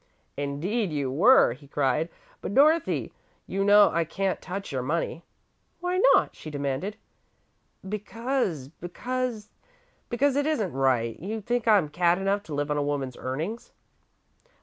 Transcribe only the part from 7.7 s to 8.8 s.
"Because